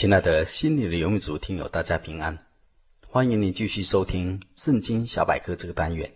[0.00, 2.38] 亲爱的心灵的游牧族听友，大家平安！
[3.06, 6.10] 欢迎你继续收听《圣经小百科》这个单元。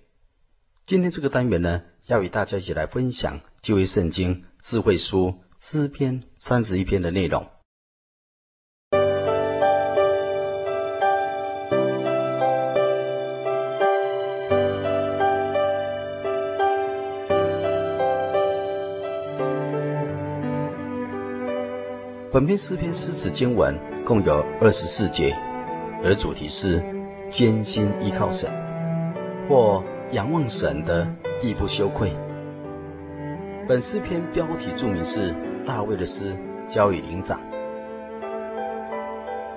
[0.87, 7.47] 今天这个单元呢，要与大家一起来分享旧约圣经智慧书诗篇三十一篇的内容。
[22.35, 25.33] 本篇诗篇诗词经文共有二十四节，
[26.03, 26.83] 而主题是
[27.31, 28.51] 艰辛依靠神，
[29.49, 31.07] 或仰望神的
[31.41, 32.12] 必不羞愧。
[33.69, 35.33] 本诗篇标题注明是
[35.65, 37.41] 大卫的诗，交与灵长。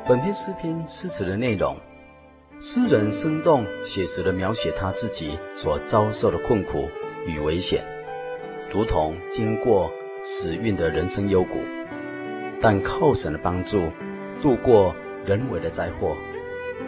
[0.08, 1.76] 本篇诗篇诗词的内容，
[2.60, 6.88] 诗人生动写实的描写他自己所遭受的困苦
[7.26, 7.84] 与危险，
[8.72, 9.90] 如同经过
[10.24, 11.58] 死运的人生幽谷。
[12.62, 13.90] 但靠神的帮助，
[14.42, 16.16] 度过人为的灾祸，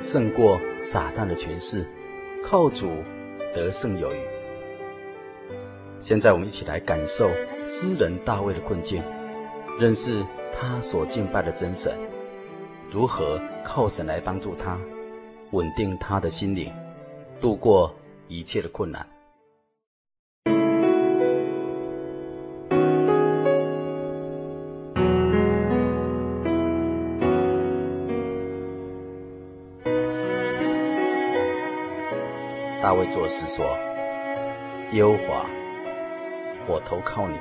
[0.02, 1.86] 胜过撒旦的权势，
[2.44, 3.04] 靠主
[3.54, 4.18] 得胜有余。
[6.00, 7.30] 现在我们一起来感受
[7.68, 9.04] 诗人大卫的困境，
[9.80, 11.94] 认识他所敬拜的真神，
[12.90, 14.78] 如何靠神来帮助他，
[15.52, 16.74] 稳定他的心灵，
[17.42, 17.94] 度过
[18.28, 19.06] 一切的困难。
[33.00, 33.66] 大卫作诗说
[34.92, 35.46] ：“耶和华，
[36.68, 37.36] 我投靠你，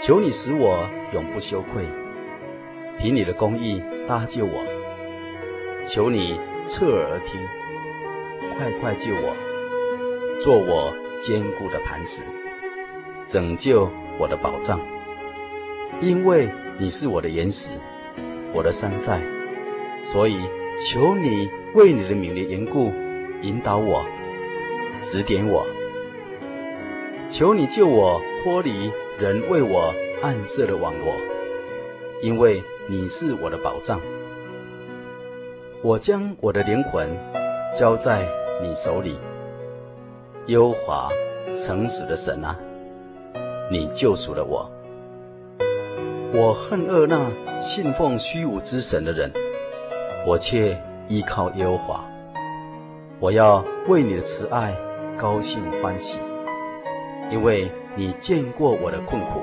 [0.00, 1.84] 求你使我永不羞愧，
[2.96, 4.64] 凭你的公义搭救我。
[5.84, 7.40] 求你侧耳听，
[8.56, 9.34] 快快救我，
[10.44, 12.22] 做我坚固的磐石，
[13.26, 14.78] 拯救我的宝藏。
[16.00, 16.48] 因为
[16.78, 17.70] 你是我的岩石，
[18.52, 19.20] 我的山寨，
[20.04, 20.38] 所以
[20.88, 22.92] 求你为你的名的缘故。”
[23.42, 24.04] 引导我，
[25.02, 25.66] 指点我，
[27.30, 31.14] 求你救我脱离人为我暗设的网络，
[32.22, 34.00] 因为你是我的保障。
[35.82, 37.08] 我将我的灵魂
[37.74, 38.28] 交在
[38.60, 39.16] 你手里，
[40.46, 41.08] 耶和华
[41.54, 42.58] 诚实的神啊，
[43.70, 44.70] 你救赎了我。
[46.34, 49.32] 我恨恶那信奉虚无之神的人，
[50.26, 52.09] 我却依靠耶和华。
[53.20, 54.74] 我要为你的慈爱
[55.18, 56.18] 高兴欢喜，
[57.30, 59.42] 因为你见过我的困苦，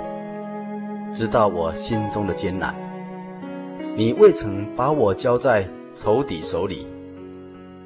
[1.14, 2.76] 知道我心中的艰难。
[3.96, 6.88] 你未曾把我交在仇敌手里，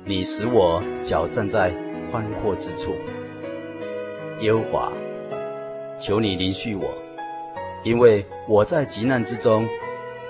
[0.05, 1.73] 你使我脚站在
[2.09, 2.93] 宽阔之处。
[4.39, 4.93] 耶和华，
[5.99, 6.85] 求你怜恤我，
[7.83, 9.67] 因为我在急难之中，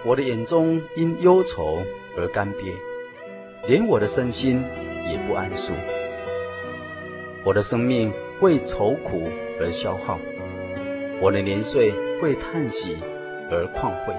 [0.03, 1.77] 我的眼中因忧愁
[2.17, 2.73] 而干瘪，
[3.67, 4.59] 连我的身心。
[5.31, 5.71] 不安舒，
[7.45, 8.11] 我的生命
[8.41, 9.29] 为愁苦
[9.61, 10.19] 而消耗，
[11.21, 12.97] 我的年岁为叹息
[13.49, 14.13] 而旷废，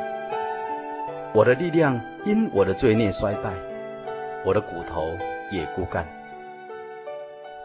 [1.34, 3.52] 我的力量因我的罪孽衰败，
[4.42, 5.14] 我的骨头
[5.50, 6.08] 也枯干，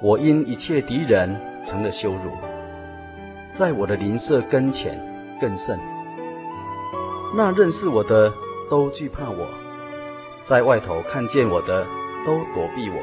[0.02, 2.32] 我因一切敌人成了羞辱，
[3.54, 5.00] 在我的邻舍跟前
[5.40, 5.80] 更甚，
[7.34, 8.30] 那认识我的
[8.70, 9.48] 都惧怕我，
[10.44, 11.86] 在外头看见我的。
[12.26, 12.98] 都躲避我，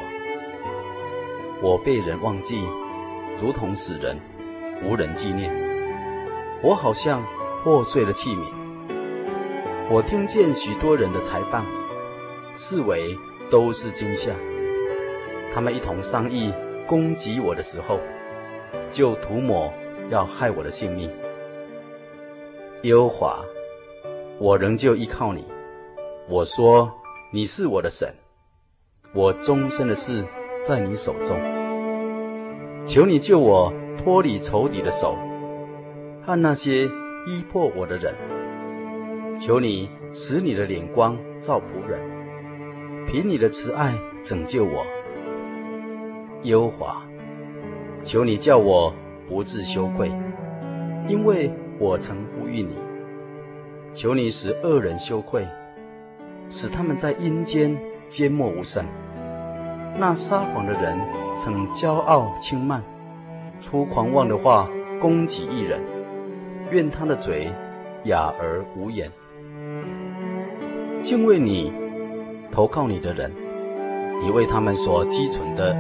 [1.63, 2.63] 我被人忘记，
[3.41, 4.19] 如同死人，
[4.85, 5.53] 无人纪念。
[6.63, 7.23] 我好像
[7.63, 8.45] 破碎的器皿。
[9.91, 11.63] 我听见许多人的谗谤，
[12.57, 13.17] 四围
[13.51, 14.33] 都是惊吓。
[15.55, 16.53] 他们一同商议
[16.87, 18.01] 攻击我的时候，
[18.91, 19.73] 就涂抹
[20.11, 21.11] 要害我的性命。
[22.83, 23.45] 耶和华，
[24.39, 25.45] 我仍旧依靠你。
[26.29, 26.91] 我说
[27.31, 28.13] 你是我的神。
[29.15, 30.25] 我终身的事
[30.67, 31.39] 在你手中，
[32.87, 35.15] 求你救我脱离仇敌的手
[36.25, 36.87] 和那些
[37.27, 38.15] 逼迫我的人。
[39.39, 42.01] 求你使你的脸光照仆人，
[43.07, 44.87] 凭你的慈爱拯救我。
[46.45, 47.05] 耶和华，
[48.03, 48.95] 求你叫我
[49.29, 50.11] 不自羞愧，
[51.07, 52.75] 因为我曾呼吁你。
[53.93, 55.47] 求你使恶人羞愧，
[56.49, 57.77] 使他们在阴间
[58.09, 58.87] 缄默无声。
[59.97, 60.99] 那撒谎的人
[61.39, 62.83] 曾骄傲轻慢，
[63.61, 64.69] 出狂妄的话
[65.01, 65.81] 攻击一人，
[66.71, 67.49] 愿他的嘴
[68.05, 69.11] 哑而无言。
[71.03, 71.73] 敬畏你、
[72.51, 73.31] 投靠你的人，
[74.23, 75.77] 你为他们所积存的，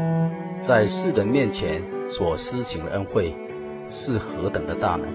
[0.60, 3.34] 在世人面前所施行的恩惠，
[3.88, 5.06] 是何等的大呢？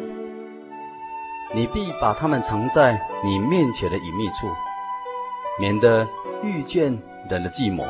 [1.54, 4.48] 你必把他们藏在你面前的隐秘处，
[5.58, 6.06] 免得
[6.44, 6.98] 遇见
[7.30, 7.84] 人的计谋；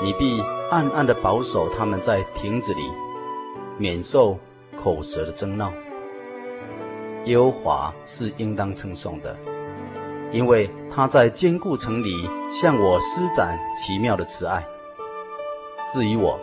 [0.00, 0.40] 你必
[0.70, 2.80] 暗暗地保守他们在亭子里，
[3.76, 4.38] 免受
[4.76, 5.72] 口舌的争闹。
[7.24, 9.36] 耶和华是应当称颂的。
[10.30, 14.62] 因为他在坚固城里向我施展奇妙的慈爱。
[15.90, 16.38] 至于我，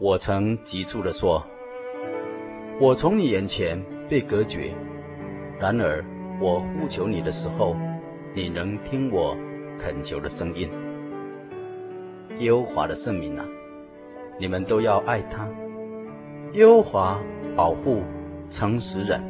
[0.00, 1.40] 我曾急促地说
[2.80, 4.74] ：“我从你眼前被隔绝。”
[5.60, 6.04] 然而
[6.40, 7.76] 我呼求你的时候，
[8.34, 9.36] 你能听我
[9.78, 10.68] 恳求的声音。
[12.38, 13.44] 耶和华的圣名啊，
[14.38, 15.48] 你们都要爱他。
[16.52, 17.20] 耶和华
[17.56, 18.02] 保护
[18.48, 19.20] 诚实人，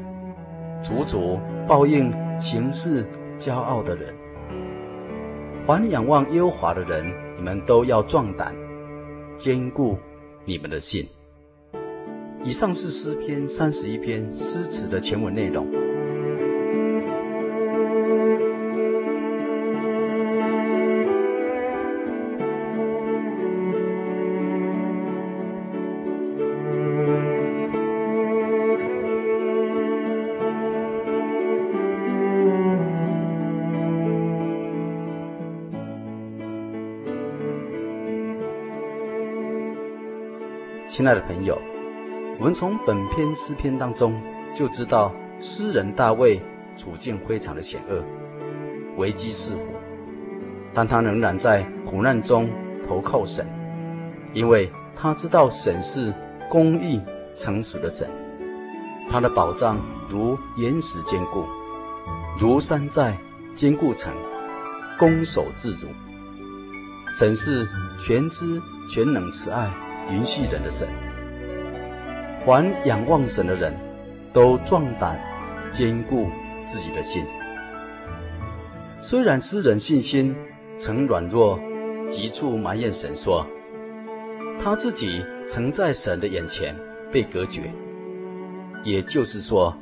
[0.83, 3.05] 主主报应行事
[3.37, 4.15] 骄傲的人，
[5.67, 8.55] 凡仰望耶和华的人，你们都要壮胆，
[9.37, 9.97] 坚固
[10.45, 11.09] 你们的信。
[12.45, 15.67] 以上是诗篇三十一篇诗词的全文内容。
[40.99, 41.57] 亲爱的朋友，
[42.41, 44.21] 我们从本篇诗篇当中
[44.53, 46.43] 就知道，诗人大卫
[46.77, 48.03] 处境非常的险恶，
[48.97, 49.61] 危机四伏，
[50.75, 52.51] 但他仍然在苦难中
[52.85, 53.47] 投靠神，
[54.35, 56.13] 因为他知道神是
[56.51, 57.01] 公义
[57.37, 58.11] 诚实的神，
[59.09, 59.79] 他的保障
[60.11, 61.45] 如岩石坚固，
[62.41, 63.17] 如山寨
[63.55, 64.13] 坚固城，
[64.99, 65.87] 攻守自如。
[67.13, 67.69] 神是
[68.05, 68.61] 全知
[68.93, 69.71] 全能慈爱。
[70.11, 70.89] 允许人的神，
[72.47, 73.75] 凡仰望神的人，
[74.33, 75.21] 都壮胆，
[75.71, 76.29] 坚固
[76.65, 77.25] 自己的心。
[79.01, 80.35] 虽然诗人信心
[80.79, 81.61] 曾软弱，
[82.09, 83.47] 急促埋怨神说，
[84.63, 86.75] 他自己曾在神的眼前
[87.13, 87.71] 被隔绝，
[88.85, 89.77] 也就是说，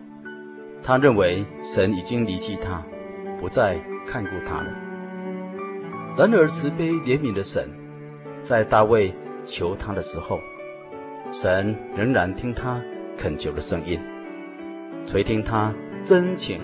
[0.83, 2.83] 他认为神已经离弃他，
[3.41, 4.69] 不再看顾他了。
[6.19, 7.69] 然而慈悲怜悯的神，
[8.43, 9.15] 在大卫。
[9.47, 10.41] 求他的时候，
[11.33, 12.83] 神仍然听他
[13.17, 14.01] 恳求的声音，
[15.07, 15.73] 垂听他
[16.05, 16.61] 真情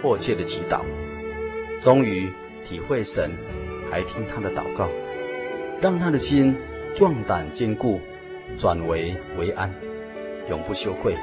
[0.00, 0.82] 迫切的祈祷，
[1.80, 2.30] 终于
[2.68, 3.30] 体会神
[3.90, 4.88] 还听他的祷告，
[5.80, 6.54] 让他的心
[6.94, 8.00] 壮胆坚固，
[8.58, 9.72] 转危为安，
[10.48, 11.16] 永不羞愧。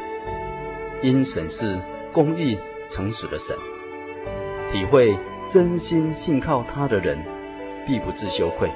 [1.01, 1.77] 因神是
[2.12, 2.57] 公义
[2.89, 3.56] 诚实的神，
[4.71, 5.15] 体会
[5.50, 7.18] 真心信靠他的人，
[7.86, 8.69] 必不致羞愧。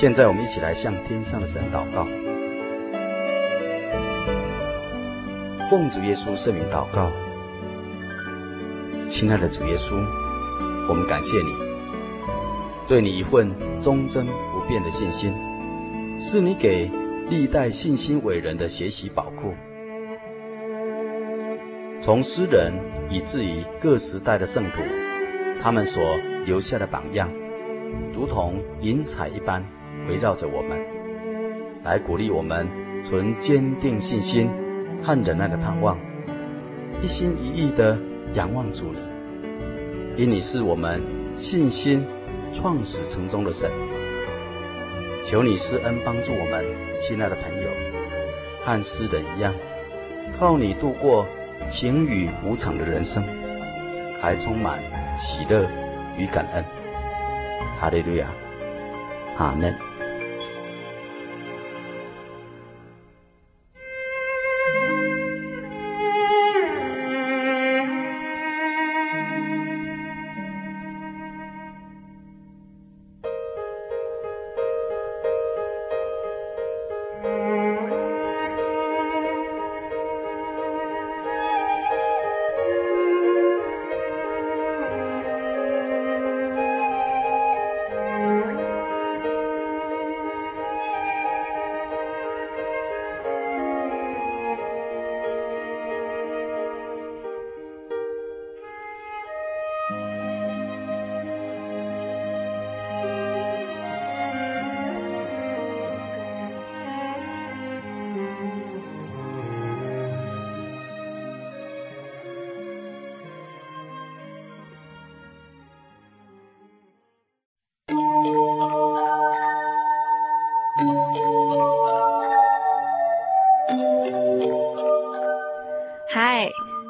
[0.00, 2.06] 现在我们一起来向天上的神祷告，
[5.68, 7.10] 奉主耶稣圣名祷告，
[9.10, 9.96] 亲爱的主耶稣，
[10.88, 11.52] 我们感谢你，
[12.88, 15.34] 对你一份忠贞不变的信心，
[16.18, 16.90] 是你给
[17.28, 19.52] 历代信心伟人的学习宝库，
[22.00, 22.72] 从诗人
[23.10, 24.80] 以至于各时代的圣徒，
[25.62, 26.02] 他们所
[26.46, 27.30] 留下的榜样，
[28.14, 29.62] 如同云彩一般。
[30.08, 30.78] 围绕着我们，
[31.84, 32.66] 来鼓励我们
[33.04, 34.50] 存坚定信心
[35.02, 35.98] 和忍耐的盼望，
[37.02, 37.98] 一心一意地
[38.34, 41.02] 仰望主你，因你是我们
[41.36, 42.04] 信心
[42.52, 43.70] 创始成终的神。
[45.24, 46.64] 求你施恩帮助我们，
[47.00, 47.68] 亲爱的朋友，
[48.64, 49.54] 和诗人一样，
[50.38, 51.24] 靠你度过
[51.68, 53.22] 晴雨无常的人生，
[54.20, 54.80] 还充满
[55.16, 55.68] 喜乐
[56.18, 56.64] 与感恩。
[57.78, 58.26] 哈利路亚，
[59.38, 59.89] 阿门。